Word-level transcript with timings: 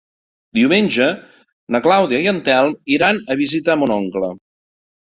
Diumenge 0.59 1.09
na 1.75 1.83
Clàudia 1.89 2.23
i 2.25 2.33
en 2.35 2.43
Telm 2.51 2.77
iran 2.99 3.25
a 3.37 3.41
visitar 3.47 3.79
mon 3.85 3.97
oncle. 4.03 4.35